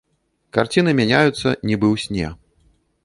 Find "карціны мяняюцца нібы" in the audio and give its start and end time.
0.57-1.87